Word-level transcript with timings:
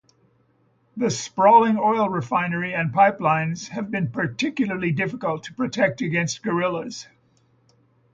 The 0.97 1.11
sprawling 1.11 1.77
oil 1.77 2.09
refinery 2.09 2.73
and 2.73 2.91
pipelines 2.91 3.67
have 3.67 3.91
been 3.91 4.07
particularly 4.09 4.91
difficult 4.91 5.43
to 5.43 5.53
protect 5.53 6.01
against 6.01 6.41
guerrillas. 6.41 7.07